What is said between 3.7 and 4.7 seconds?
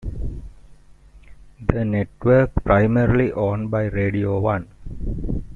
Radio One.